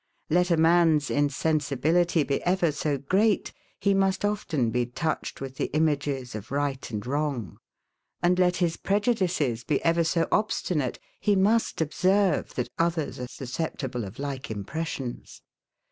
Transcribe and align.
Let 0.31 0.49
a 0.49 0.57
man's 0.57 1.11
insensibility 1.11 2.23
be 2.23 2.41
ever 2.41 2.71
so 2.71 2.97
great, 2.97 3.53
he 3.79 3.93
must 3.93 4.25
often 4.25 4.71
be 4.71 4.87
touched 4.87 5.39
with 5.39 5.57
the 5.57 5.69
images 5.75 6.33
of 6.33 6.49
Right 6.51 6.89
and 6.89 7.05
Wrong; 7.05 7.59
and 8.19 8.39
let 8.39 8.55
his 8.55 8.77
prejudices 8.77 9.63
be 9.63 9.79
ever 9.85 10.03
so 10.03 10.27
obstinate, 10.31 10.97
he 11.19 11.35
must 11.35 11.81
observe, 11.81 12.55
that 12.55 12.69
others 12.79 13.19
are 13.19 13.27
susceptible 13.27 14.03
of 14.03 14.17
like 14.17 14.49
impressions. 14.49 15.43